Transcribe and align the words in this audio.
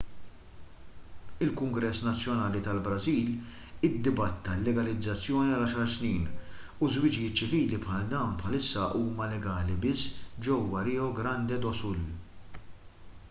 il-kungress 1.45 2.01
nazzjonali 2.05 2.59
tal-brażil 2.67 3.27
iddibatta 3.89 4.55
l-legalizzazzjoni 4.61 5.51
għal 5.57 5.65
10 5.73 5.91
snin 5.97 6.23
u 6.83 6.89
żwiġijiet 6.95 7.37
ċivili 7.43 7.79
bħal 7.85 8.09
dawn 8.15 8.33
bħalissa 8.41 8.87
huma 9.01 9.27
legali 9.35 9.75
biss 9.83 10.25
ġewwa 10.49 10.81
rio 10.89 11.11
grande 11.21 11.61
do 11.67 11.75
sul 11.83 12.03